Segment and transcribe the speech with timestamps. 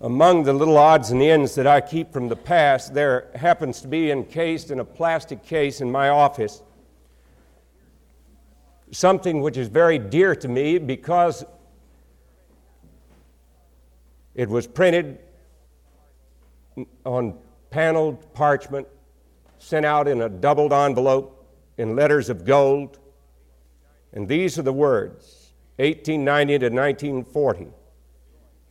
[0.00, 3.88] Among the little odds and ends that I keep from the past, there happens to
[3.88, 6.62] be encased in a plastic case in my office
[8.92, 11.44] something which is very dear to me because
[14.34, 15.18] it was printed
[17.04, 17.36] on
[17.70, 18.86] paneled parchment,
[19.58, 21.46] sent out in a doubled envelope
[21.76, 22.98] in letters of gold.
[24.12, 27.66] And these are the words 1890 to 1940.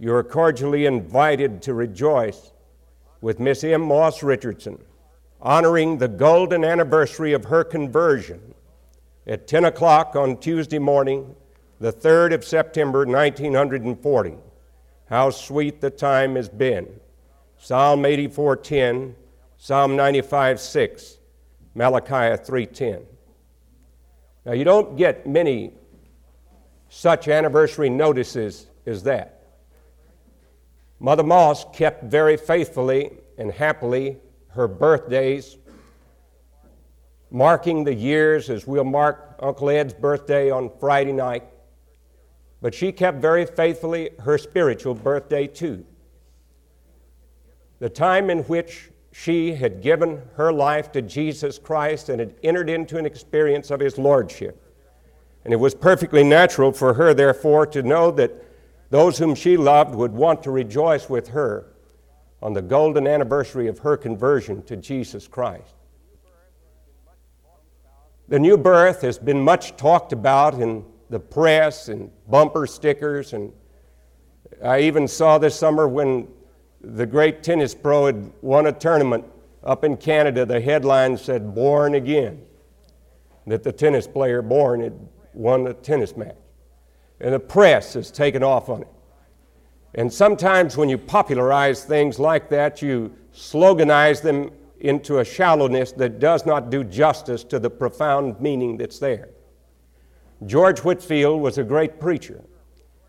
[0.01, 2.53] You are cordially invited to rejoice
[3.19, 3.81] with Miss M.
[3.81, 4.81] Moss Richardson,
[5.41, 8.53] honoring the golden anniversary of her conversion
[9.27, 11.35] at 10 o'clock on Tuesday morning,
[11.81, 14.37] the 3rd of September, 1940.
[15.07, 16.87] How sweet the time has been.
[17.57, 19.15] Psalm 84:10,
[19.57, 21.17] Psalm 95:6,
[21.75, 23.05] Malachi 3:10.
[24.45, 25.73] Now you don't get many
[26.87, 29.38] such anniversary notices as that.
[30.99, 34.17] Mother Moss kept very faithfully and happily
[34.49, 35.57] her birthdays,
[37.31, 41.43] marking the years as we'll mark Uncle Ed's birthday on Friday night.
[42.61, 45.85] But she kept very faithfully her spiritual birthday too.
[47.79, 52.69] The time in which she had given her life to Jesus Christ and had entered
[52.69, 54.61] into an experience of His Lordship.
[55.45, 58.48] And it was perfectly natural for her, therefore, to know that
[58.89, 61.65] those whom she loved would want to rejoice with her
[62.41, 65.75] on the golden anniversary of her conversion to Jesus Christ.
[68.27, 73.51] The new birth has been much talked about in the press and bumper stickers, and
[74.63, 76.27] I even saw this summer when
[76.81, 79.25] the great tennis pro had won a tournament
[79.63, 82.41] up in Canada, the headline said, Born Again.
[83.47, 84.93] That the tennis player born had
[85.33, 86.35] won a tennis match.
[87.21, 88.87] And the press has taken off on it.
[89.95, 96.19] And sometimes when you popularize things like that, you sloganize them into a shallowness that
[96.19, 99.29] does not do justice to the profound meaning that's there.
[100.45, 102.41] George Whitefield was a great preacher,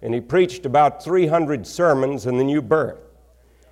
[0.02, 2.98] and he preached about 300 sermons in the new birth.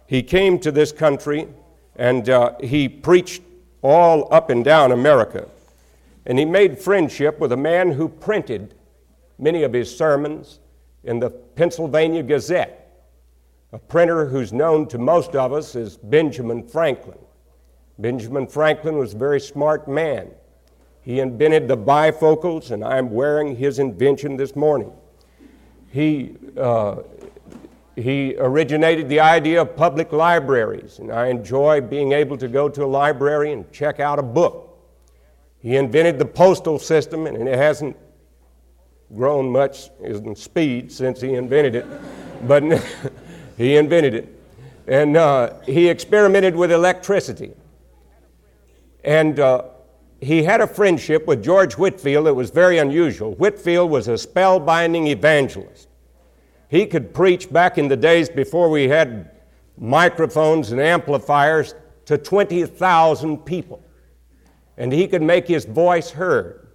[0.06, 1.48] He came to this country
[1.96, 3.42] and uh, he preached
[3.82, 5.48] all up and down America.
[6.24, 8.74] And he made friendship with a man who printed
[9.38, 10.60] many of his sermons
[11.04, 13.04] in the Pennsylvania Gazette,
[13.72, 17.18] a printer who's known to most of us as Benjamin Franklin.
[17.98, 20.30] Benjamin Franklin was a very smart man.
[21.02, 24.92] He invented the bifocals, and I'm wearing his invention this morning.
[25.90, 26.96] He, uh,
[27.96, 32.84] he originated the idea of public libraries, and I enjoy being able to go to
[32.84, 34.78] a library and check out a book.
[35.60, 37.96] He invented the postal system, and it hasn't
[39.16, 41.86] grown much in speed since he invented it,
[42.46, 42.62] but
[43.56, 44.34] he invented it.
[44.86, 47.52] And uh, he experimented with electricity.
[49.04, 49.64] And uh,
[50.20, 53.34] he had a friendship with George Whitefield that was very unusual.
[53.34, 55.88] Whitefield was a spellbinding evangelist.
[56.68, 59.30] He could preach back in the days before we had
[59.78, 61.74] microphones and amplifiers
[62.06, 63.82] to 20,000 people.
[64.76, 66.67] And he could make his voice heard.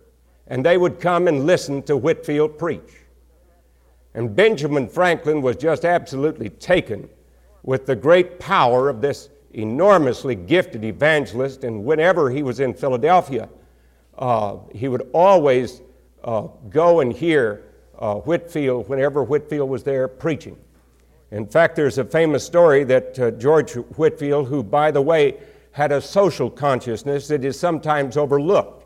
[0.54, 2.94] And they would come and listen to Whitefield preach.
[4.14, 7.10] And Benjamin Franklin was just absolutely taken
[7.64, 13.50] with the great power of this enormously gifted evangelist, and whenever he was in Philadelphia,
[14.20, 15.82] uh, he would always
[16.24, 17.64] uh, go and hear
[17.98, 20.56] uh, Whitefield whenever Whitefield was there preaching.
[21.32, 25.40] In fact, there's a famous story that uh, George Whitefield, who, by the way,
[25.72, 28.83] had a social consciousness that is sometimes overlooked.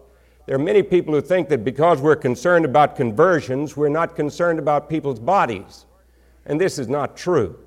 [0.47, 4.59] There are many people who think that because we're concerned about conversions, we're not concerned
[4.59, 5.85] about people's bodies.
[6.46, 7.59] And this is not true.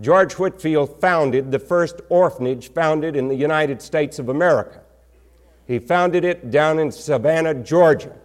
[0.00, 4.80] George Whitefield founded the first orphanage founded in the United States of America.
[5.66, 8.16] He founded it down in Savannah, Georgia.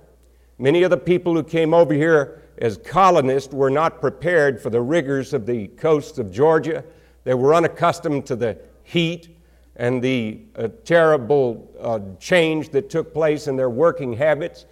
[0.57, 4.81] Many of the people who came over here as colonists were not prepared for the
[4.81, 6.85] rigors of the coasts of Georgia.
[7.25, 9.36] They were unaccustomed to the heat
[9.77, 14.65] and the uh, terrible uh, change that took place in their working habits.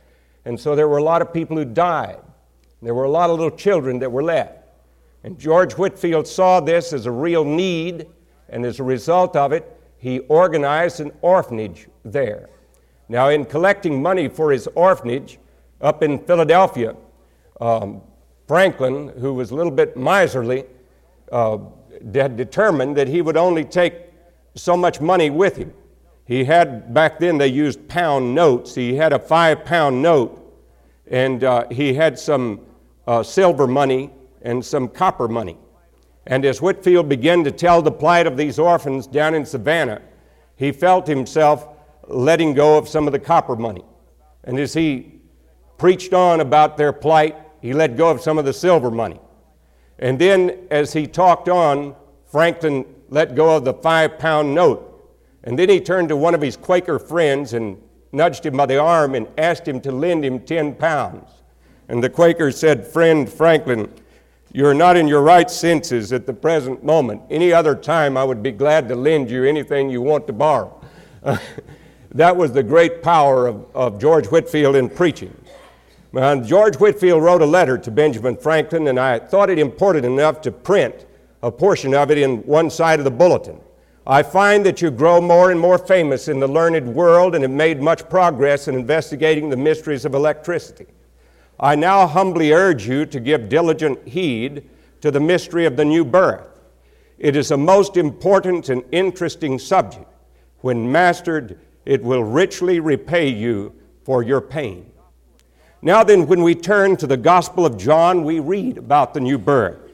[0.45, 2.19] And so there were a lot of people who died.
[2.81, 4.57] There were a lot of little children that were left.
[5.23, 8.07] And George Whitefield saw this as a real need,
[8.49, 12.49] and as a result of it, he organized an orphanage there.
[13.07, 15.39] Now, in collecting money for his orphanage
[15.81, 16.95] up in Philadelphia,
[17.61, 18.01] um,
[18.47, 20.65] Franklin, who was a little bit miserly,
[21.31, 21.57] uh,
[22.13, 24.04] had determined that he would only take
[24.55, 25.73] so much money with him.
[26.25, 28.73] He had, back then, they used pound notes.
[28.73, 30.41] He had a five pound note,
[31.09, 32.61] and uh, he had some
[33.05, 34.09] uh, silver money
[34.41, 35.57] and some copper money.
[36.27, 40.01] And as Whitefield began to tell the plight of these orphans down in Savannah,
[40.55, 41.67] he felt himself
[42.07, 43.83] letting go of some of the copper money.
[44.43, 45.19] And as he
[45.77, 49.19] preached on about their plight, he let go of some of the silver money.
[49.99, 54.91] And then as he talked on, Franklin let go of the five pound note.
[55.43, 57.81] And then he turned to one of his Quaker friends and
[58.11, 61.29] nudged him by the arm and asked him to lend him 10 pounds.
[61.87, 63.91] And the Quaker said, Friend Franklin,
[64.51, 67.21] you're not in your right senses at the present moment.
[67.29, 70.81] Any other time, I would be glad to lend you anything you want to borrow.
[72.11, 75.35] that was the great power of, of George Whitefield in preaching.
[76.15, 80.39] Uh, George Whitefield wrote a letter to Benjamin Franklin, and I thought it important enough
[80.41, 81.05] to print
[81.45, 83.59] a portion of it in one side of the bulletin.
[84.07, 87.51] I find that you grow more and more famous in the learned world and have
[87.51, 90.87] made much progress in investigating the mysteries of electricity.
[91.59, 94.67] I now humbly urge you to give diligent heed
[95.01, 96.47] to the mystery of the new birth.
[97.19, 100.11] It is a most important and interesting subject.
[100.61, 103.71] When mastered, it will richly repay you
[104.03, 104.91] for your pain.
[105.83, 109.37] Now, then, when we turn to the Gospel of John, we read about the new
[109.37, 109.84] birth.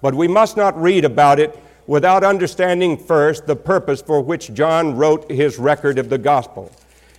[0.00, 4.96] But we must not read about it without understanding first the purpose for which John
[4.96, 6.70] wrote his record of the Gospel.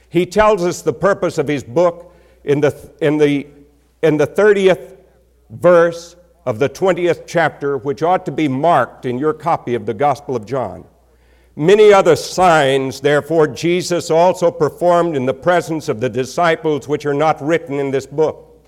[0.09, 3.47] He tells us the purpose of his book in the, in the
[4.01, 4.97] in the 30th
[5.49, 6.15] verse
[6.45, 10.35] of the 20th chapter, which ought to be marked in your copy of the Gospel
[10.35, 10.85] of John.
[11.55, 17.13] Many other signs, therefore, Jesus also performed in the presence of the disciples, which are
[17.13, 18.65] not written in this book.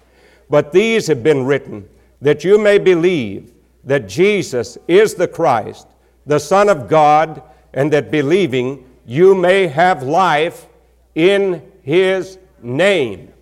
[0.49, 1.87] But these have been written
[2.19, 5.87] that you may believe that Jesus is the Christ,
[6.25, 7.41] the Son of God,
[7.73, 10.67] and that believing you may have life
[11.15, 13.33] in his name.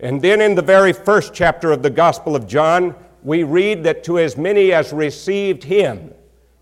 [0.00, 4.04] And then in the very first chapter of the Gospel of John, we read that
[4.04, 6.14] to as many as received him,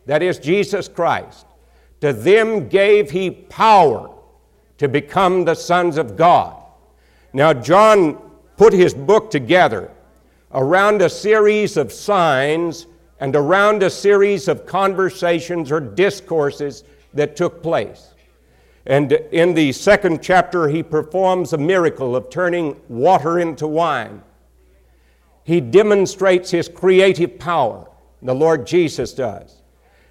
[0.06, 1.46] that is Jesus Christ,
[2.00, 4.10] to them gave he power
[4.78, 6.62] to become the sons of God.
[7.32, 8.14] Now, John
[8.56, 9.90] put his book together
[10.52, 12.86] around a series of signs
[13.20, 16.84] and around a series of conversations or discourses
[17.14, 18.14] that took place.
[18.86, 24.22] And in the second chapter, he performs a miracle of turning water into wine.
[25.44, 27.88] He demonstrates his creative power,
[28.22, 29.62] the Lord Jesus does.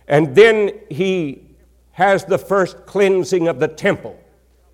[0.08, 1.42] And then he
[1.92, 4.20] has the first cleansing of the temple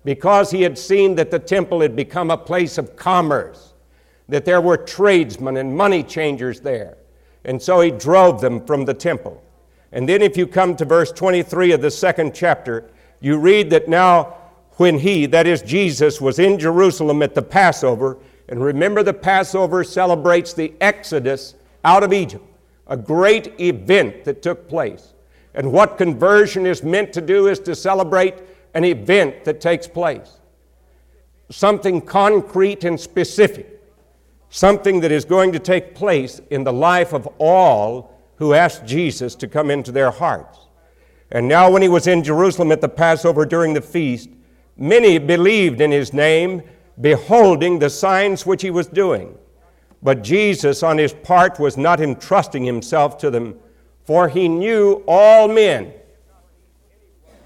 [0.04, 3.74] because he had seen that the temple had become a place of commerce,
[4.28, 6.96] that there were tradesmen and money changers there.
[7.44, 9.42] And so he drove them from the temple.
[9.90, 12.90] And then, if you come to verse 23 of the second chapter,
[13.20, 14.36] you read that now
[14.76, 18.18] when he, that is Jesus, was in Jerusalem at the Passover,
[18.48, 21.54] and remember the Passover celebrates the Exodus
[21.84, 22.44] out of Egypt,
[22.86, 25.12] a great event that took place.
[25.54, 28.34] And what conversion is meant to do is to celebrate
[28.74, 30.40] an event that takes place.
[31.50, 33.71] Something concrete and specific,
[34.52, 39.34] something that is going to take place in the life of all who ask Jesus
[39.34, 40.58] to come into their hearts.
[41.30, 44.28] And now, when he was in Jerusalem at the Passover during the feast,
[44.76, 46.62] many believed in his name,
[47.00, 49.38] beholding the signs which he was doing.
[50.02, 53.54] But Jesus, on his part, was not entrusting himself to them,
[54.04, 55.94] for he knew all men.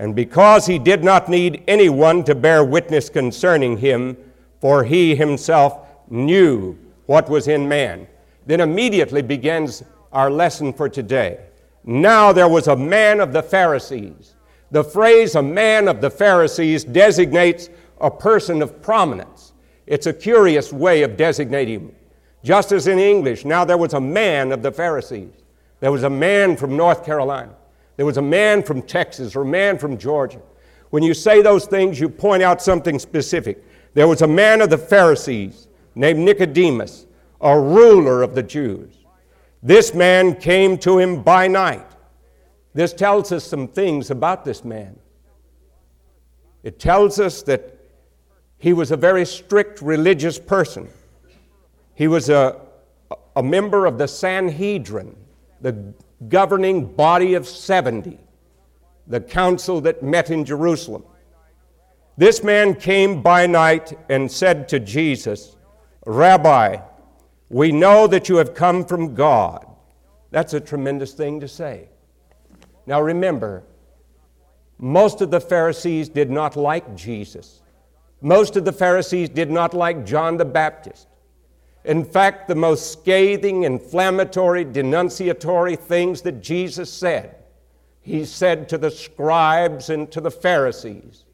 [0.00, 4.16] And because he did not need anyone to bear witness concerning him,
[4.61, 8.06] for he himself knew what was in man.
[8.46, 9.82] Then immediately begins
[10.12, 11.40] our lesson for today.
[11.84, 14.34] Now there was a man of the Pharisees.
[14.70, 17.70] The phrase a man of the Pharisees designates
[18.00, 19.52] a person of prominence.
[19.86, 21.94] It's a curious way of designating.
[22.42, 25.32] Just as in English, now there was a man of the Pharisees.
[25.80, 27.54] There was a man from North Carolina.
[27.96, 30.40] There was a man from Texas or a man from Georgia.
[30.90, 33.64] When you say those things, you point out something specific.
[33.94, 35.65] There was a man of the Pharisees
[35.97, 37.07] named Nicodemus,
[37.41, 38.95] a ruler of the Jews.
[39.62, 41.87] This man came to him by night.
[42.75, 44.99] This tells us some things about this man.
[46.62, 47.79] It tells us that
[48.59, 50.88] he was a very strict religious person.
[51.95, 52.61] He was a,
[53.35, 55.17] a member of the Sanhedrin,
[55.62, 55.95] the
[56.29, 58.19] governing body of 70,
[59.07, 61.05] the council that met in Jerusalem.
[62.19, 65.57] This man came by night and said to Jesus,
[66.06, 66.78] Rabbi,
[67.50, 69.66] we know that you have come from God.
[70.30, 71.88] That's a tremendous thing to say.
[72.86, 73.64] Now remember,
[74.78, 77.60] most of the Pharisees did not like Jesus.
[78.20, 81.08] Most of the Pharisees did not like John the Baptist.
[81.84, 87.36] In fact, the most scathing, inflammatory, denunciatory things that Jesus said,
[88.00, 91.25] he said to the scribes and to the Pharisees.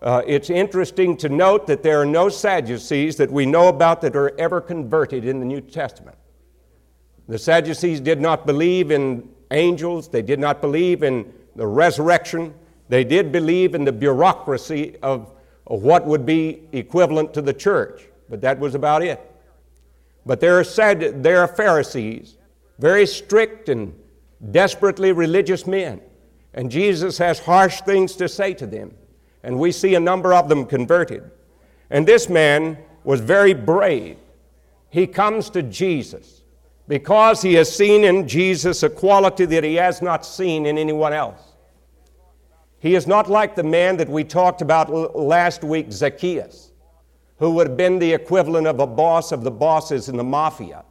[0.00, 4.14] Uh, it's interesting to note that there are no Sadducees that we know about that
[4.14, 6.16] are ever converted in the New Testament.
[7.26, 12.54] The Sadducees did not believe in angels, they did not believe in the resurrection,
[12.88, 15.32] they did believe in the bureaucracy of,
[15.66, 19.20] of what would be equivalent to the church, but that was about it.
[20.24, 22.36] But there are, Sad- there are Pharisees,
[22.78, 23.98] very strict and
[24.52, 26.00] desperately religious men,
[26.54, 28.94] and Jesus has harsh things to say to them
[29.42, 31.30] and we see a number of them converted.
[31.90, 34.18] And this man was very brave.
[34.90, 36.42] He comes to Jesus
[36.86, 41.12] because he has seen in Jesus a quality that he has not seen in anyone
[41.12, 41.40] else.
[42.80, 46.70] He is not like the man that we talked about last week, Zacchaeus,
[47.38, 50.84] who would have been the equivalent of a boss of the bosses in the mafia.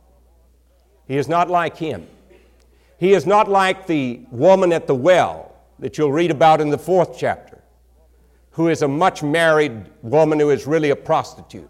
[1.07, 2.07] He is not like him.
[2.99, 6.77] He is not like the woman at the well that you'll read about in the
[6.77, 7.56] fourth chapter
[8.57, 11.69] who is a much married woman who is really a prostitute.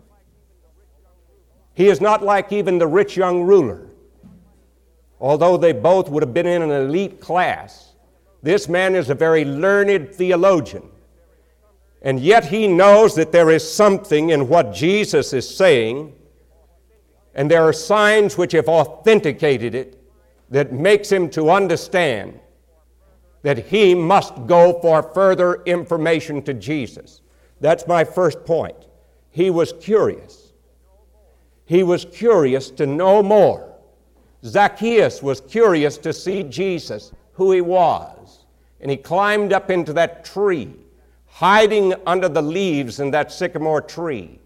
[1.74, 3.90] He is not like even the rich young ruler.
[5.20, 7.94] Although they both would have been in an elite class,
[8.42, 10.90] this man is a very learned theologian.
[12.04, 16.16] And yet he knows that there is something in what Jesus is saying,
[17.36, 20.02] and there are signs which have authenticated it
[20.50, 22.40] that makes him to understand
[23.48, 27.22] that he must go for further information to Jesus.
[27.62, 28.76] That's my first point.
[29.32, 30.52] He was curious.
[31.64, 33.74] He was curious to know more.
[34.44, 38.48] Zacchaeus was curious to see Jesus, who he was.
[38.82, 40.76] And he climbed up into that tree,
[41.28, 44.42] hiding under the leaves in that sycamore tree.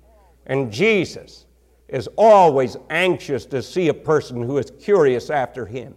[0.46, 1.48] And Jesus
[1.88, 5.96] is always anxious to see a person who is curious after him.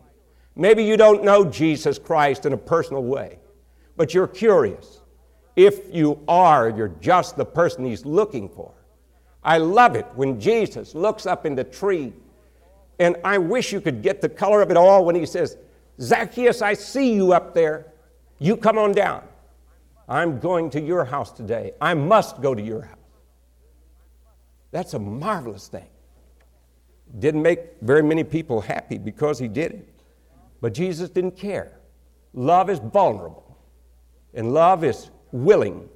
[0.56, 3.38] Maybe you don't know Jesus Christ in a personal way,
[3.96, 5.00] but you're curious.
[5.56, 8.72] If you are, you're just the person he's looking for.
[9.42, 12.12] I love it when Jesus looks up in the tree,
[12.98, 15.56] and I wish you could get the color of it all when he says,
[16.00, 17.92] Zacchaeus, I see you up there.
[18.38, 19.22] You come on down.
[20.08, 21.72] I'm going to your house today.
[21.80, 22.98] I must go to your house.
[24.70, 25.86] That's a marvelous thing.
[27.18, 29.93] Didn't make very many people happy because he did it.
[30.64, 31.78] But Jesus didn't care.
[32.32, 33.58] Love is vulnerable,
[34.32, 35.90] and love is willing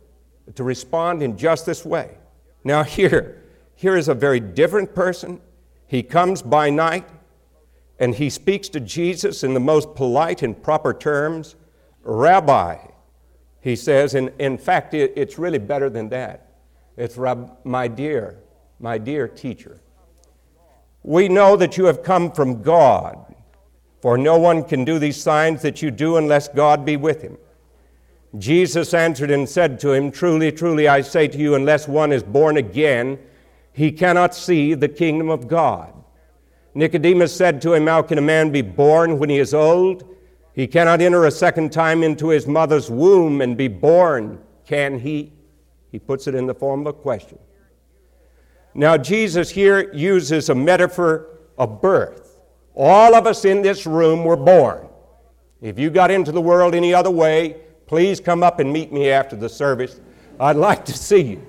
[0.57, 2.19] to respond in just this way.
[2.65, 3.43] Now, here,
[3.77, 5.41] here is a very different person.
[5.87, 7.09] He comes by night
[7.99, 11.57] and he speaks to Jesus in the most polite and proper terms
[12.03, 12.77] Rabbi,
[13.63, 16.47] he says, and in fact, it, it's really better than that.
[16.99, 17.17] It's
[17.65, 18.37] my dear,
[18.81, 19.81] my dear teacher.
[21.03, 23.25] We know that you have come from God
[24.01, 27.37] for no one can do these signs that you do unless God be with him.
[28.37, 32.23] Jesus answered and said to him, Truly, truly, I say to you, unless one is
[32.23, 33.19] born again,
[33.73, 35.93] he cannot see the kingdom of God.
[36.75, 40.05] Nicodemus said to him, How can a man be born when he is old?
[40.53, 45.33] He cannot enter a second time into his mother's womb and be born, can he?
[45.91, 47.39] He puts it in the form of a question.
[48.75, 52.28] Now, Jesus here uses a metaphor of birth.
[52.79, 54.87] All of us in this room were born.
[55.61, 57.57] If you got into the world any other way,
[57.87, 60.01] please come up and meet me after the service.
[60.39, 61.47] I'd like to see you.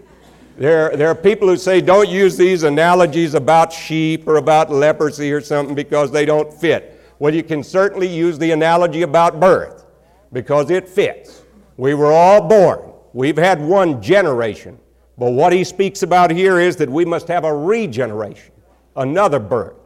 [0.57, 5.31] There, there are people who say don't use these analogies about sheep or about leprosy
[5.31, 6.99] or something because they don't fit.
[7.19, 9.85] Well, you can certainly use the analogy about birth
[10.33, 11.43] because it fits.
[11.77, 12.91] We were all born.
[13.13, 14.79] We've had one generation.
[15.19, 18.51] But what he speaks about here is that we must have a regeneration,
[18.95, 19.78] another birth.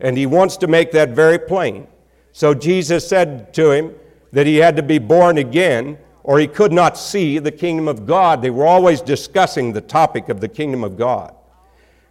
[0.00, 1.86] And he wants to make that very plain.
[2.32, 3.94] So Jesus said to him
[4.32, 8.06] that he had to be born again or he could not see the kingdom of
[8.06, 8.42] God.
[8.42, 11.34] They were always discussing the topic of the kingdom of God.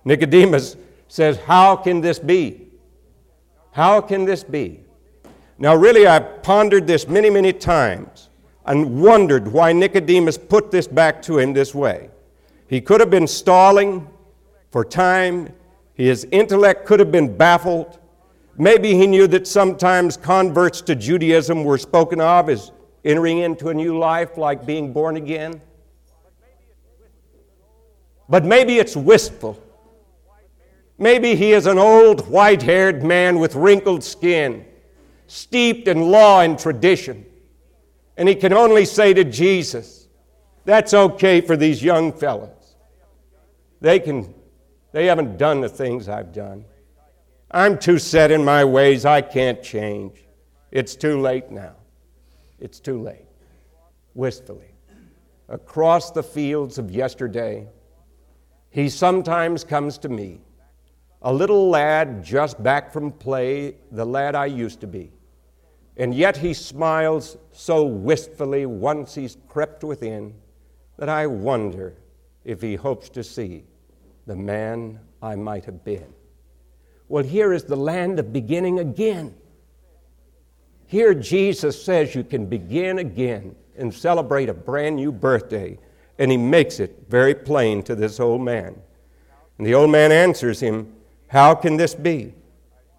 [0.04, 0.76] Nicodemus
[1.08, 2.68] says, How can this be?
[3.72, 4.82] How can this be?
[5.58, 8.30] Now, really, I've pondered this many, many times
[8.66, 12.10] and wondered why Nicodemus put this back to him this way.
[12.68, 14.08] He could have been stalling
[14.72, 15.52] for time,
[16.06, 18.00] his intellect could have been baffled.
[18.58, 22.72] Maybe he knew that sometimes converts to Judaism were spoken of as
[23.04, 25.62] entering into a new life like being born again.
[28.30, 29.62] But maybe it's wistful.
[30.98, 34.66] Maybe he is an old white haired man with wrinkled skin,
[35.28, 37.26] steeped in law and tradition.
[38.16, 40.08] And he can only say to Jesus,
[40.64, 42.76] That's okay for these young fellows.
[43.82, 44.34] They can
[44.92, 46.66] They haven't done the things I've done.
[47.52, 50.24] I'm too set in my ways, I can't change.
[50.72, 51.76] It's too late now.
[52.60, 53.26] It's too late.
[54.14, 54.74] Wistfully.
[55.48, 57.68] Across the fields of yesterday,
[58.70, 60.42] he sometimes comes to me,
[61.22, 65.12] a little lad just back from play, the lad I used to be.
[65.98, 70.34] And yet he smiles so wistfully once he's crept within
[70.98, 71.96] that I wonder
[72.46, 73.66] if he hopes to see
[74.30, 76.14] the man I might have been.
[77.08, 79.34] Well, here is the land of beginning again.
[80.86, 85.80] Here, Jesus says you can begin again and celebrate a brand new birthday,
[86.20, 88.80] and he makes it very plain to this old man.
[89.58, 90.94] And the old man answers him,
[91.30, 92.36] How can this be?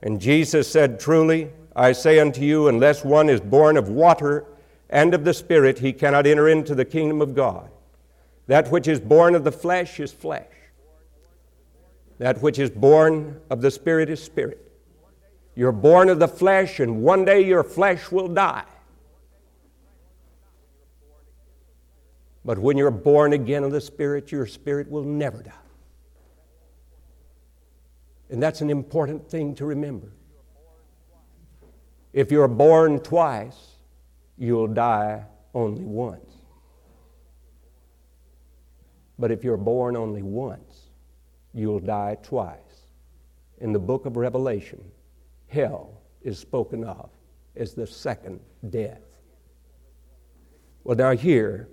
[0.02, 4.46] And Jesus said, Truly, I say unto you, unless one is born of water
[4.88, 7.70] and of the Spirit, he cannot enter into the kingdom of God.
[8.49, 10.49] That which is born of the flesh is flesh.
[12.20, 14.70] That which is born of the Spirit is spirit.
[15.54, 18.66] You're born of the flesh, and one day your flesh will die.
[22.44, 25.52] But when you're born again of the Spirit, your spirit will never die.
[28.28, 30.12] And that's an important thing to remember.
[32.12, 33.76] If you're born twice,
[34.36, 35.24] you'll die
[35.54, 36.34] only once.
[39.18, 40.69] But if you're born only once,
[41.54, 42.57] you'll die twice.
[43.59, 44.83] In the book of Revelation,
[45.49, 47.11] hell is spoken of
[47.57, 48.40] as the second
[48.71, 49.02] death.
[50.85, 51.69] Well, now here,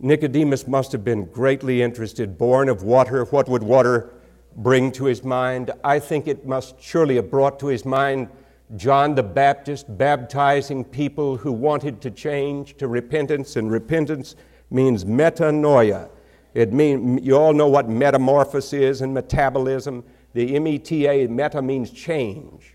[0.00, 2.36] Nicodemus must have been greatly interested.
[2.36, 4.12] Born of water, what would water
[4.56, 5.70] bring to his mind?
[5.84, 8.28] I think it must surely have brought to his mind
[8.76, 14.34] John the Baptist baptizing people who wanted to change to repentance, and repentance
[14.70, 16.08] means metanoia.
[16.54, 20.04] It mean, you all know what metamorphosis is and metabolism.
[20.32, 22.74] The M-E-T-A, meta means change.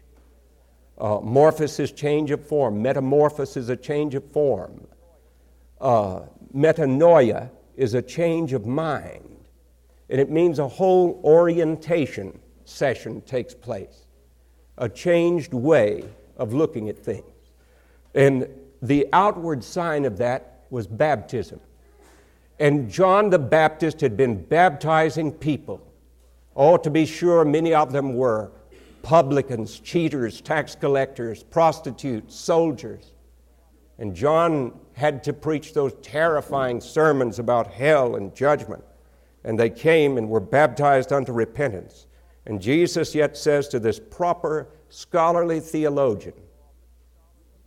[0.97, 2.81] Uh, morphos is change of form.
[2.81, 4.85] Metamorphosis is a change of form.
[5.79, 6.21] Uh,
[6.53, 9.37] metanoia is a change of mind.
[10.09, 14.07] And it means a whole orientation session takes place,
[14.77, 16.03] a changed way
[16.37, 17.23] of looking at things.
[18.13, 18.47] And
[18.81, 21.61] the outward sign of that was baptism.
[22.59, 25.81] And John the Baptist had been baptizing people.
[26.55, 28.51] Oh, to be sure, many of them were
[29.01, 33.13] publicans, cheaters, tax collectors, prostitutes, soldiers.
[33.97, 38.83] And John had to preach those terrifying sermons about hell and judgment.
[39.45, 42.07] And they came and were baptized unto repentance.
[42.45, 46.33] And Jesus yet says to this proper scholarly theologian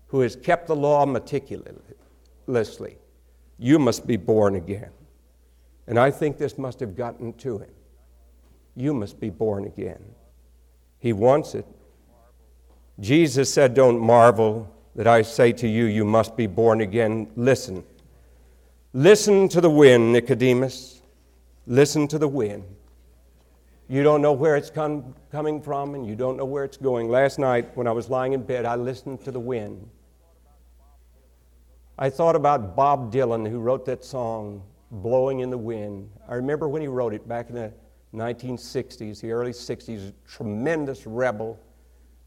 [0.09, 2.99] who has kept the law meticulously,
[3.63, 4.91] you must be born again.
[5.87, 7.71] And I think this must have gotten to him.
[8.75, 10.03] You must be born again.
[10.99, 11.65] He wants it.
[12.99, 17.31] Jesus said, Don't marvel that I say to you, you must be born again.
[17.37, 17.85] Listen.
[18.93, 21.01] Listen to the wind, Nicodemus.
[21.67, 22.65] Listen to the wind.
[23.89, 27.09] You don't know where it's come, coming from and you don't know where it's going.
[27.09, 29.89] Last night, when I was lying in bed, I listened to the wind.
[32.03, 36.11] I thought about Bob Dylan, who wrote that song, Blowing in the Wind.
[36.29, 37.73] I remember when he wrote it back in the
[38.13, 41.61] 1960s, the early 60s, a tremendous rebel,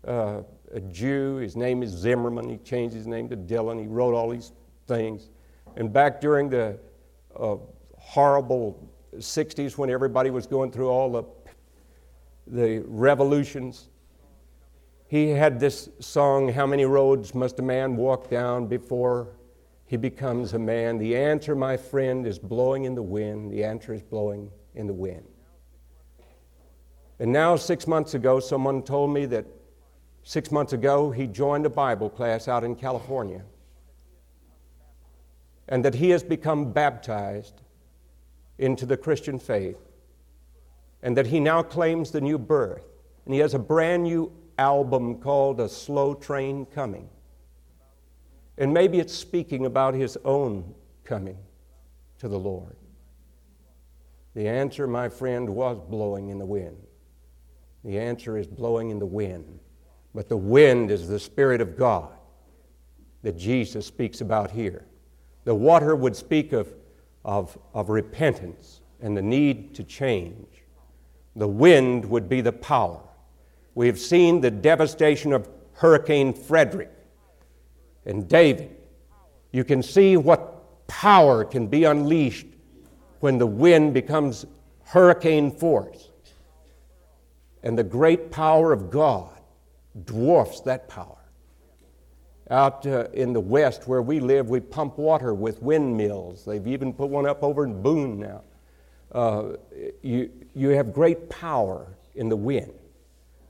[0.08, 1.36] uh, a Jew.
[1.36, 2.48] His name is Zimmerman.
[2.48, 3.78] He changed his name to Dylan.
[3.82, 4.54] He wrote all these
[4.88, 5.28] things.
[5.76, 6.80] And back during the
[7.38, 7.58] uh,
[7.98, 11.24] horrible 60s, when everybody was going through all the,
[12.48, 13.90] the revolutions,
[15.08, 19.36] he had this song, How Many Roads Must a Man Walk Down Before
[19.86, 20.98] he becomes a man.
[20.98, 23.52] The answer, my friend, is blowing in the wind.
[23.52, 25.26] The answer is blowing in the wind.
[27.20, 29.46] And now, six months ago, someone told me that
[30.24, 33.44] six months ago he joined a Bible class out in California
[35.68, 37.62] and that he has become baptized
[38.58, 39.78] into the Christian faith
[41.02, 42.86] and that he now claims the new birth.
[43.26, 47.10] And he has a brand new album called A Slow Train Coming.
[48.58, 51.38] And maybe it's speaking about his own coming
[52.20, 52.76] to the Lord.
[54.34, 56.78] The answer, my friend, was blowing in the wind.
[57.84, 59.60] The answer is blowing in the wind.
[60.14, 62.12] But the wind is the Spirit of God
[63.22, 64.86] that Jesus speaks about here.
[65.44, 66.74] The water would speak of,
[67.24, 70.64] of, of repentance and the need to change.
[71.36, 73.02] The wind would be the power.
[73.74, 76.92] We have seen the devastation of Hurricane Frederic
[78.06, 78.76] and David,
[79.52, 82.48] you can see what power can be unleashed
[83.20, 84.46] when the wind becomes
[84.84, 86.10] hurricane force.
[87.64, 89.32] And the great power of God
[90.06, 91.18] dwarfs that power.
[92.52, 96.46] Out uh, in the west where we live, we pump water with windmills.
[96.46, 98.44] They've even put one up over in Boone now.
[99.12, 99.54] Uh,
[100.04, 102.74] you, you have great power in the wind.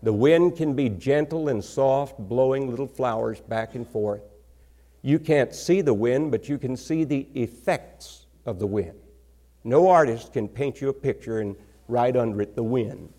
[0.04, 4.22] The wind can be gentle and soft, blowing little flowers back and forth.
[5.06, 8.98] You can't see the wind, but you can see the effects of the wind.
[9.63, 11.56] No artist can paint you a picture and
[11.88, 13.13] write under it the wind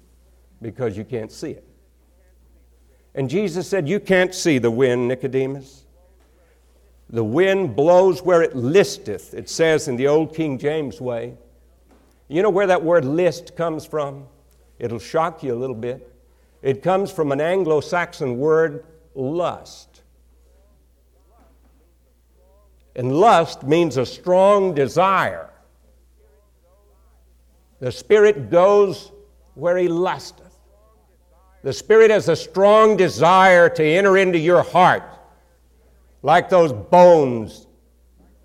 [0.61, 1.65] because you can't see it.
[3.15, 5.85] And Jesus said, You can't see the wind, Nicodemus.
[7.09, 11.35] The wind blows where it listeth, it says in the old King James way.
[12.27, 14.27] You know where that word list comes from?
[14.81, 16.13] It'll shock you a little bit.
[16.63, 19.96] It comes from an Anglo Saxon word, lust.
[22.97, 25.51] And lust means a strong desire.
[27.79, 29.13] The Spirit goes
[29.55, 30.57] where He lusteth.
[31.63, 35.03] The Spirit has a strong desire to enter into your heart,
[36.23, 37.67] like those bones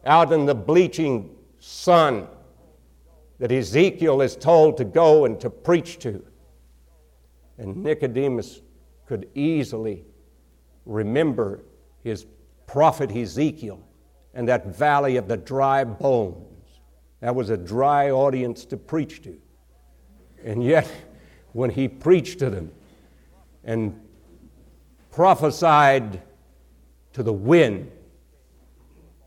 [0.05, 2.27] out in the bleaching sun
[3.39, 6.21] that Ezekiel is told to go and to preach to.
[7.57, 8.61] And Nicodemus
[9.05, 10.03] could easily
[10.85, 11.63] remember
[12.03, 12.25] his
[12.67, 13.81] prophet Ezekiel
[14.33, 16.37] and that valley of the dry bones.
[17.19, 19.37] That was a dry audience to preach to.
[20.43, 20.89] And yet,
[21.53, 22.71] when he preached to them
[23.63, 23.99] and
[25.11, 26.21] prophesied
[27.13, 27.91] to the wind,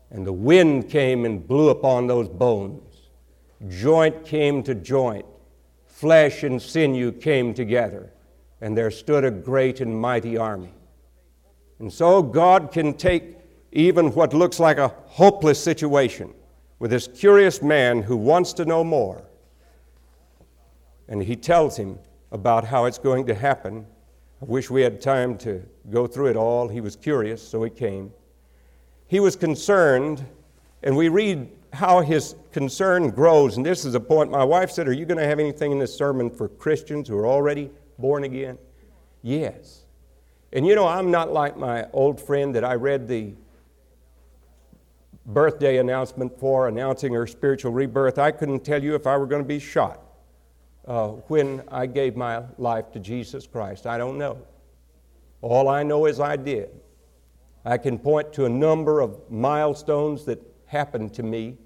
[0.09, 2.81] and the wind came and blew upon those bones,
[3.67, 5.25] joint came to joint,
[5.85, 8.11] flesh and sinew came together,
[8.61, 10.73] and there stood a great and mighty army.
[11.79, 13.34] And so God can take
[13.75, 16.33] even what looks like a hopeless situation
[16.79, 19.21] with this curious man who wants to know more.
[21.09, 21.99] And he tells him
[22.31, 23.85] about how it's going to happen.
[24.41, 26.69] I wish we had time to go through it all.
[26.69, 28.11] He was curious, so he came.
[29.07, 30.25] He was concerned,
[30.81, 33.57] and we read how his concern grows.
[33.57, 35.79] And this is a point my wife said, Are you going to have anything in
[35.79, 38.57] this sermon for Christians who are already born again?
[39.21, 39.83] Yes.
[40.53, 43.33] And you know, I'm not like my old friend that I read the
[45.25, 49.41] birthday announcement for, announcing her spiritual rebirth, I couldn't tell you if I were going
[49.41, 50.01] to be shot
[50.87, 53.87] uh, when I gave my life to Jesus Christ.
[53.87, 54.37] I don't know.
[55.41, 56.69] All I know is I did.
[57.63, 61.57] I can point to a number of milestones that happened to me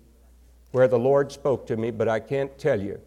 [0.72, 3.00] where the Lord spoke to me, but I can't tell you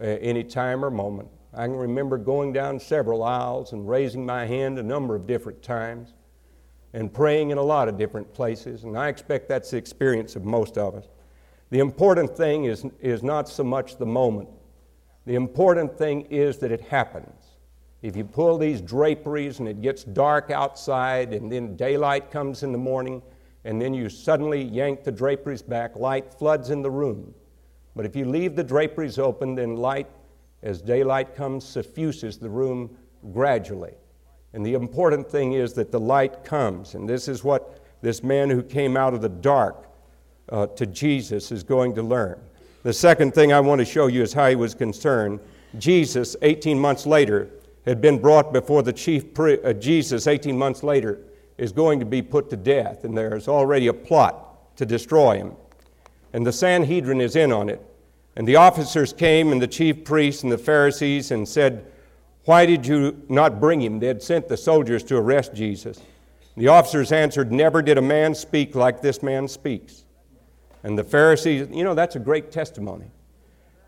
[0.00, 1.28] uh, any time or moment.
[1.54, 5.62] I can remember going down several aisles and raising my hand a number of different
[5.62, 6.12] times
[6.96, 10.46] and praying in a lot of different places, and I expect that's the experience of
[10.46, 11.08] most of us.
[11.68, 14.48] The important thing is, is not so much the moment,
[15.26, 17.58] the important thing is that it happens.
[18.00, 22.72] If you pull these draperies and it gets dark outside, and then daylight comes in
[22.72, 23.20] the morning,
[23.66, 27.34] and then you suddenly yank the draperies back, light floods in the room.
[27.94, 30.08] But if you leave the draperies open, then light,
[30.62, 32.96] as daylight comes, suffuses the room
[33.32, 33.96] gradually.
[34.52, 36.94] And the important thing is that the light comes.
[36.94, 39.86] And this is what this man who came out of the dark
[40.48, 42.40] uh, to Jesus is going to learn.
[42.82, 45.40] The second thing I want to show you is how he was concerned.
[45.78, 47.50] Jesus, 18 months later,
[47.84, 49.64] had been brought before the chief priest.
[49.64, 51.18] Uh, Jesus, 18 months later,
[51.58, 55.52] is going to be put to death, and there's already a plot to destroy him.
[56.32, 57.80] And the Sanhedrin is in on it.
[58.36, 61.90] And the officers came, and the chief priests and the Pharisees, and said,
[62.46, 63.98] why did you not bring him?
[63.98, 66.00] They had sent the soldiers to arrest Jesus.
[66.56, 70.04] The officers answered, Never did a man speak like this man speaks.
[70.82, 73.10] And the Pharisees, you know, that's a great testimony.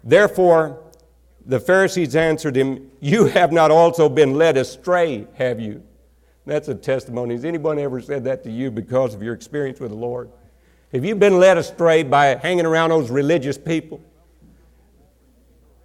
[0.03, 0.83] Therefore,
[1.47, 5.83] the Pharisees answered him, You have not also been led astray, have you?
[6.45, 7.35] That's a testimony.
[7.35, 10.31] Has anyone ever said that to you because of your experience with the Lord?
[10.93, 14.01] Have you been led astray by hanging around those religious people?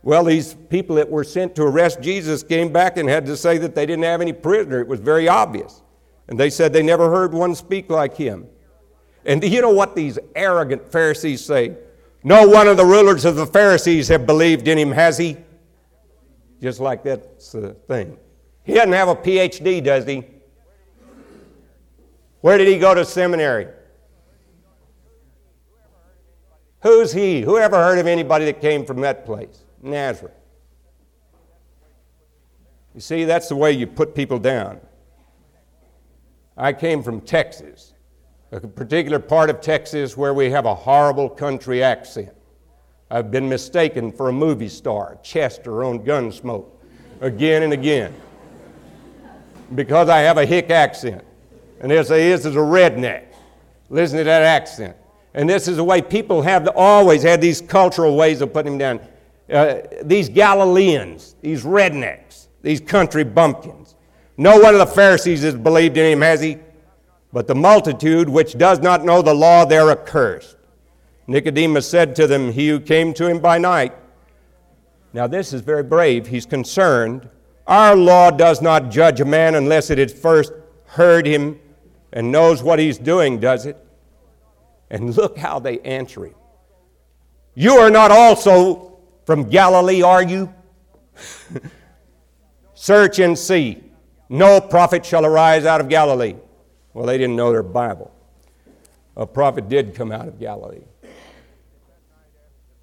[0.04, 3.58] Well, these people that were sent to arrest Jesus came back and had to say
[3.60, 4.82] that they didn't have any prisoner.
[4.82, 5.82] It was very obvious.
[6.28, 8.46] And they said they never heard one speak like him.
[9.26, 11.78] And do you know what these arrogant Pharisees say?
[12.22, 15.38] No one of the rulers of the Pharisees have believed in him, has he?
[16.62, 18.18] Just like that's the thing.
[18.64, 20.26] He doesn't have a PhD, does he?
[22.42, 23.68] Where did he go to seminary?
[26.82, 27.42] Who's he?
[27.42, 29.63] Who ever heard of anybody that came from that place?
[29.84, 30.34] Nazareth.
[32.96, 34.80] You see, that's the way you put people down.
[36.56, 37.94] I came from Texas,
[38.52, 42.32] a particular part of Texas where we have a horrible country accent.
[43.10, 46.70] I've been mistaken for a movie star, Chester on Gunsmoke.
[47.22, 48.14] again and again
[49.76, 51.24] because I have a hick accent.
[51.80, 53.26] And they'll say, This is a redneck.
[53.90, 54.96] Listen to that accent.
[55.34, 58.78] And this is the way people have always had these cultural ways of putting him
[58.78, 59.00] down.
[59.52, 63.96] Uh, these Galileans, these rednecks, these country bumpkins.
[64.38, 66.58] No one of the Pharisees has believed in him, has he?
[67.32, 70.58] But the multitude which does not know the law, they're accursed.
[71.28, 73.94] Nicodemus said to them, He who came to him by night.
[75.14, 76.28] Now, this is very brave.
[76.28, 77.30] He's concerned.
[77.68, 80.52] Our law does not judge a man unless it has first
[80.86, 81.60] heard him
[82.12, 83.78] and knows what he's doing, does it?
[84.90, 86.36] And look how they answer him.
[87.56, 88.93] You are not also
[89.26, 90.54] from Galilee, are you?
[92.74, 93.84] Search and see.
[94.30, 96.36] No prophet shall arise out of Galilee.
[96.94, 98.14] Well, they didn't know their Bible.
[99.16, 100.82] A prophet did come out of Galilee.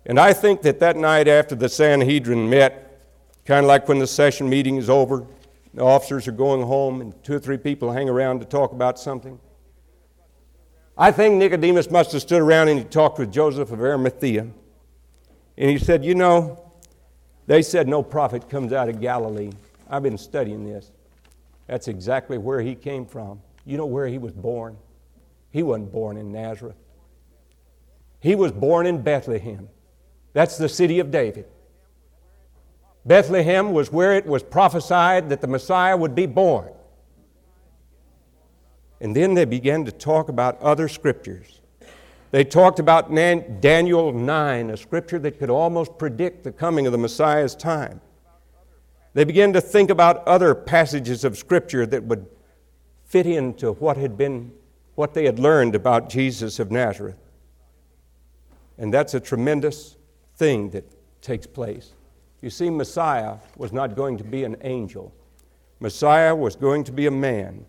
[0.06, 3.00] And I think that that night after the Sanhedrin met,
[3.44, 5.26] kind of like when the session meeting is over,
[5.74, 8.98] the officers are going home and two or three people hang around to talk about
[8.98, 9.38] something.
[10.96, 14.48] I think Nicodemus must have stood around and he talked with Joseph of Arimathea.
[15.60, 16.58] And he said, You know,
[17.46, 19.52] they said no prophet comes out of Galilee.
[19.88, 20.90] I've been studying this.
[21.66, 23.42] That's exactly where he came from.
[23.66, 24.78] You know where he was born?
[25.50, 26.76] He wasn't born in Nazareth,
[28.20, 29.68] he was born in Bethlehem.
[30.32, 31.46] That's the city of David.
[33.04, 36.70] Bethlehem was where it was prophesied that the Messiah would be born.
[39.00, 41.59] And then they began to talk about other scriptures.
[42.30, 46.98] They talked about Daniel 9, a scripture that could almost predict the coming of the
[46.98, 48.00] Messiah's time.
[49.14, 52.26] They began to think about other passages of scripture that would
[53.04, 54.52] fit into what had been
[54.94, 57.16] what they had learned about Jesus of Nazareth.
[58.76, 59.96] And that's a tremendous
[60.36, 60.84] thing that
[61.22, 61.92] takes place.
[62.42, 65.12] You see, Messiah was not going to be an angel,
[65.80, 67.64] Messiah was going to be a man.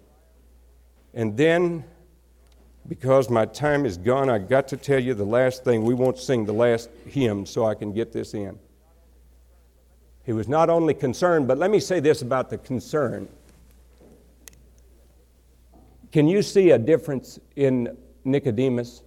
[1.14, 1.86] And then,
[2.88, 5.84] because my time is gone, I got to tell you the last thing.
[5.84, 8.58] We won't sing the last hymn so I can get this in.
[10.24, 13.28] He was not only concerned, but let me say this about the concern.
[16.12, 19.04] Can you see a difference in Nicodemus?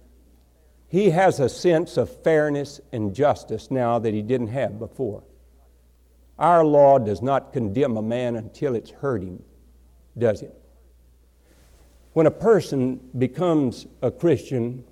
[0.87, 5.23] He has a sense of fairness and justice now that he didn't have before.
[6.37, 9.41] Our law does not condemn a man until it's hurt him,
[10.17, 10.59] does it?
[12.15, 14.85] When a person becomes a Christian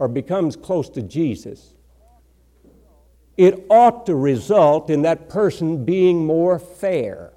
[0.00, 1.72] or becomes close to Jesus,
[3.36, 7.32] it ought to result in that person being more fair.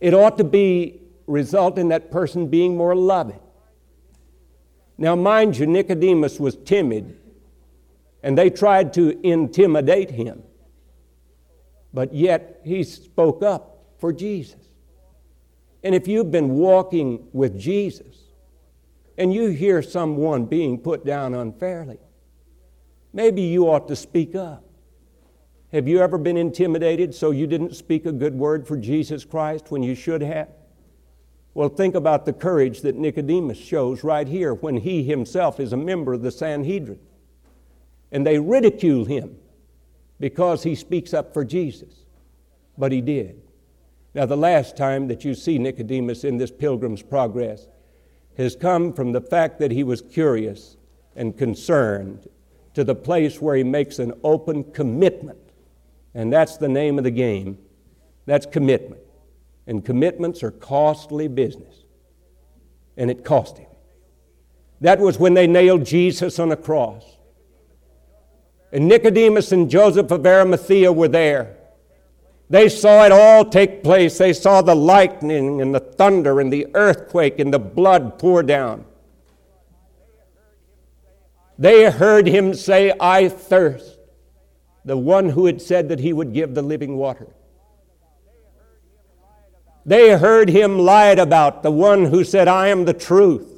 [0.00, 3.40] It ought to be result in that person being more loving.
[4.96, 7.18] Now, mind you, Nicodemus was timid,
[8.22, 10.42] and they tried to intimidate him.
[11.92, 14.69] But yet, he spoke up for Jesus.
[15.82, 18.16] And if you've been walking with Jesus
[19.16, 21.98] and you hear someone being put down unfairly,
[23.12, 24.64] maybe you ought to speak up.
[25.72, 29.70] Have you ever been intimidated so you didn't speak a good word for Jesus Christ
[29.70, 30.48] when you should have?
[31.54, 35.76] Well, think about the courage that Nicodemus shows right here when he himself is a
[35.76, 37.00] member of the Sanhedrin.
[38.12, 39.36] And they ridicule him
[40.18, 41.94] because he speaks up for Jesus.
[42.76, 43.40] But he did.
[44.14, 47.68] Now, the last time that you see Nicodemus in this pilgrim's progress
[48.36, 50.76] has come from the fact that he was curious
[51.14, 52.28] and concerned
[52.74, 55.38] to the place where he makes an open commitment.
[56.14, 57.58] And that's the name of the game.
[58.26, 59.02] That's commitment.
[59.66, 61.84] And commitments are costly business.
[62.96, 63.68] And it cost him.
[64.80, 67.04] That was when they nailed Jesus on a cross.
[68.72, 71.56] And Nicodemus and Joseph of Arimathea were there.
[72.50, 74.18] They saw it all take place.
[74.18, 78.84] They saw the lightning and the thunder and the earthquake and the blood pour down.
[81.56, 83.98] They heard him say, I thirst,
[84.84, 87.28] the one who had said that he would give the living water.
[89.86, 93.49] They heard him lied about, the one who said, I am the truth.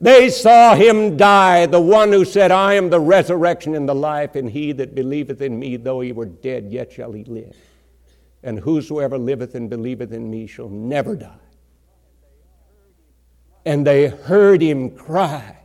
[0.00, 4.36] They saw him die, the one who said, I am the resurrection and the life,
[4.36, 7.56] and he that believeth in me, though he were dead, yet shall he live.
[8.44, 11.34] And whosoever liveth and believeth in me shall never die.
[13.66, 15.58] And they heard him cry,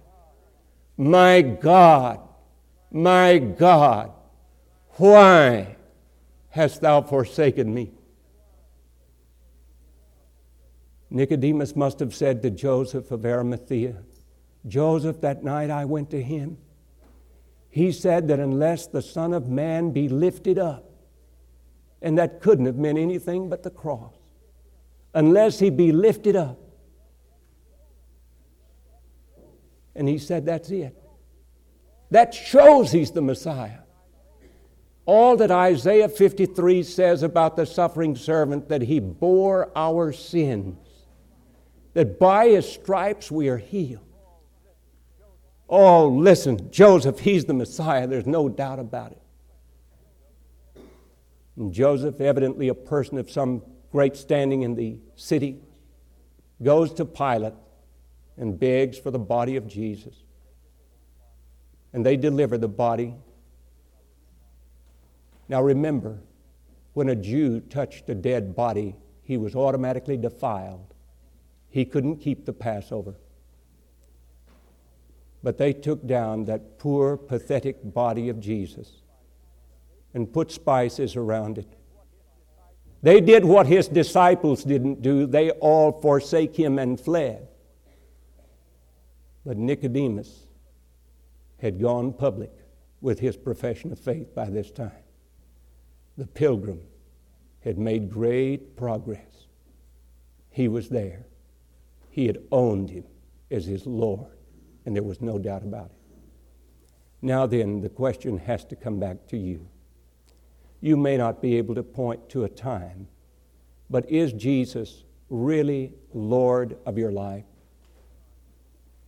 [0.98, 2.20] My God,
[2.92, 4.12] my God,
[4.94, 5.76] why
[6.50, 7.92] hast thou forsaken me?
[11.12, 13.98] Nicodemus must have said to Joseph of Arimathea,
[14.68, 16.58] Joseph, that night I went to him,
[17.70, 20.90] He said that unless the Son of Man be lifted up,
[22.02, 24.14] and that couldn't have meant anything but the cross,
[25.14, 26.60] unless he be lifted up.
[29.96, 30.96] And he said, That's it.
[32.12, 33.80] That shows he's the Messiah.
[35.06, 40.78] All that Isaiah 53 says about the suffering servant, that he bore our sins,
[41.94, 44.13] that by his stripes we are healed.
[45.76, 48.06] Oh, listen, Joseph, he's the Messiah.
[48.06, 49.22] There's no doubt about it.
[51.56, 55.58] And Joseph, evidently a person of some great standing in the city,
[56.62, 57.56] goes to Pilate
[58.38, 60.14] and begs for the body of Jesus.
[61.92, 63.16] And they deliver the body.
[65.50, 66.20] Now remember,
[66.94, 70.94] when a Jew touched a dead body, he was automatically defiled.
[71.72, 73.16] He couldn't keep the Passover.
[75.44, 79.02] But they took down that poor, pathetic body of Jesus
[80.14, 81.68] and put spices around it.
[83.02, 85.28] They did what his disciples didn't do.
[85.28, 87.50] They all forsake him and fled.
[89.46, 90.48] But Nicodemus
[91.60, 92.52] had gone public
[93.02, 94.92] with his profession of faith by this time.
[96.18, 96.80] The pilgrim
[97.62, 99.48] had made great progress.
[100.50, 101.26] He was there.
[102.10, 103.06] He had owned him
[103.52, 104.33] as his Lord,
[104.86, 106.04] and there was no doubt about it.
[107.22, 109.68] Now, then, the question has to come back to you.
[110.82, 113.08] You may not be able to point to a time,
[113.90, 117.46] but is Jesus really Lord of your life?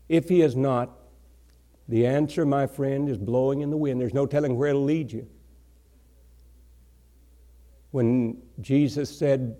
[0.07, 0.91] If he is not,
[1.87, 3.99] the answer, my friend, is blowing in the wind.
[3.99, 5.27] There's no telling where it'll lead you.
[7.91, 9.57] When Jesus said,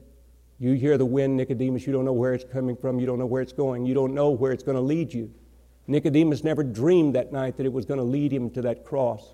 [0.59, 3.25] You hear the wind, Nicodemus, you don't know where it's coming from, you don't know
[3.25, 5.31] where it's going, you don't know where it's going to lead you.
[5.87, 9.33] Nicodemus never dreamed that night that it was going to lead him to that cross.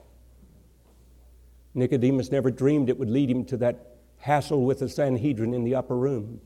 [1.74, 5.76] Nicodemus never dreamed it would lead him to that hassle with the Sanhedrin in the
[5.76, 6.42] upper room.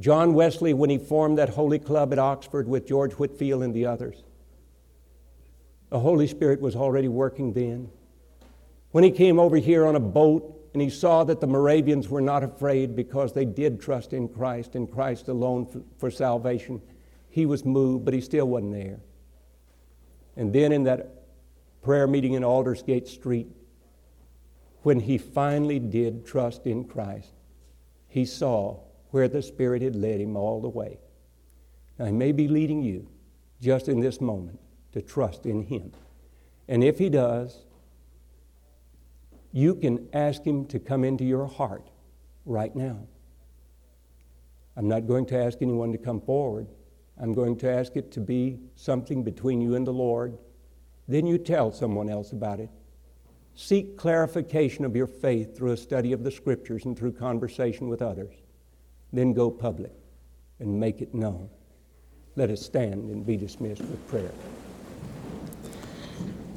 [0.00, 3.86] John Wesley, when he formed that holy club at Oxford with George Whitefield and the
[3.86, 4.22] others,
[5.90, 7.90] the Holy Spirit was already working then.
[8.92, 12.20] When he came over here on a boat and he saw that the Moravians were
[12.20, 16.80] not afraid because they did trust in Christ and Christ alone for, for salvation,
[17.30, 19.00] he was moved, but he still wasn't there.
[20.36, 21.24] And then in that
[21.82, 23.48] prayer meeting in Aldersgate Street,
[24.82, 27.32] when he finally did trust in Christ,
[28.08, 30.98] he saw where the Spirit had led him all the way.
[31.98, 33.08] Now, he may be leading you
[33.60, 34.60] just in this moment
[34.92, 35.92] to trust in him.
[36.68, 37.64] And if he does,
[39.52, 41.88] you can ask him to come into your heart
[42.44, 43.00] right now.
[44.76, 46.68] I'm not going to ask anyone to come forward.
[47.20, 50.38] I'm going to ask it to be something between you and the Lord.
[51.08, 52.70] Then you tell someone else about it.
[53.54, 58.02] Seek clarification of your faith through a study of the Scriptures and through conversation with
[58.02, 58.34] others.
[59.12, 59.92] Then go public
[60.60, 61.48] and make it known.
[62.36, 64.30] Let us stand and be dismissed with prayer.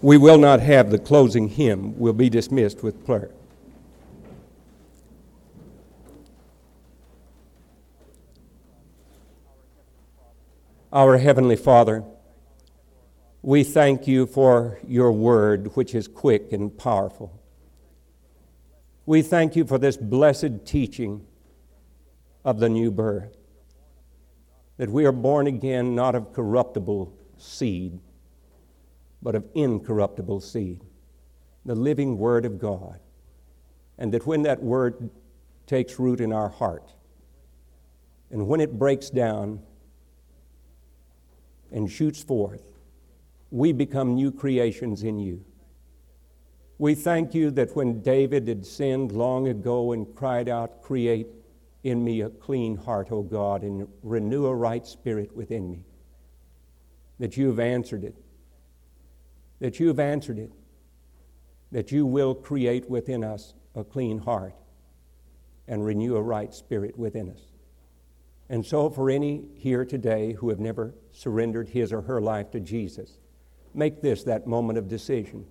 [0.03, 1.97] We will not have the closing hymn.
[1.97, 3.31] We'll be dismissed with prayer.
[10.93, 12.03] Our Heavenly Father,
[13.41, 17.41] we thank you for your word, which is quick and powerful.
[19.05, 21.25] We thank you for this blessed teaching
[22.43, 23.37] of the new birth,
[24.75, 27.97] that we are born again not of corruptible seed,
[29.21, 30.81] but of incorruptible seed,
[31.63, 32.99] the living Word of God.
[33.97, 35.09] And that when that Word
[35.67, 36.91] takes root in our heart,
[38.29, 39.61] and when it breaks down
[41.71, 42.63] and shoots forth,
[43.49, 45.43] we become new creations in you.
[46.77, 51.27] We thank you that when David had sinned long ago and cried out, Create
[51.83, 55.85] in me a clean heart, O God, and renew a right spirit within me,
[57.19, 58.15] that you have answered it.
[59.59, 60.51] That you have answered it.
[61.71, 64.55] That you will create within us a clean heart
[65.67, 67.50] and renew a right spirit within us.
[68.51, 72.59] And so, for any here today who have never surrendered his or her life to
[72.59, 73.17] Jesus,
[73.73, 75.45] Make this that moment of decision.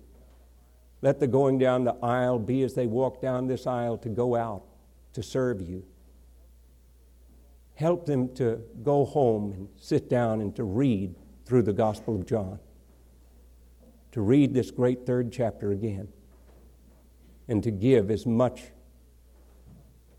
[1.01, 4.35] Let the going down the aisle be as they walk down this aisle to go
[4.35, 4.63] out
[5.13, 5.83] to serve you.
[7.73, 12.27] Help them to go home and sit down and to read through the Gospel of
[12.27, 12.59] John,
[14.11, 16.07] to read this great third chapter again,
[17.47, 18.65] and to give as much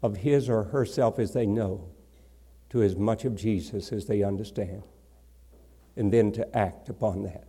[0.03, 1.91] of his or herself as they know
[2.72, 4.82] to as much of Jesus as they understand,
[5.94, 7.44] and then to act upon that.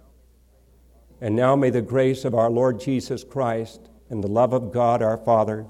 [1.22, 5.02] And now may the grace of our Lord Jesus Christ and the love of God
[5.02, 5.66] our Father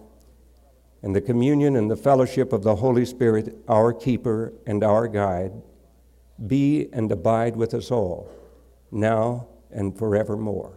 [1.03, 5.53] and the communion and the fellowship of the Holy Spirit, our keeper and our guide,
[6.47, 8.27] be and abide with us all,
[8.89, 10.73] now and forevermore.